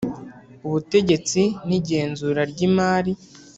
ubutegetsi 0.67 1.41
n 1.67 1.69
igenzura 1.79 2.41
ry 2.51 2.59
imari 2.67 3.11